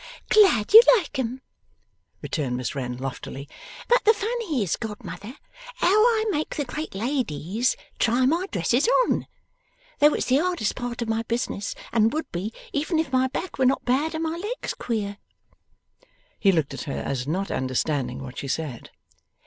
[0.29, 1.41] 'Glad you like 'em,'
[2.23, 3.47] returned Miss Wren, loftily.
[3.87, 5.35] 'But the fun is, godmother,
[5.75, 9.27] how I make the great ladies try my dresses on.
[9.99, 13.59] Though it's the hardest part of my business, and would be, even if my back
[13.59, 15.19] were not bad and my legs queer.'
[16.39, 18.89] He looked at her as not understanding what she said.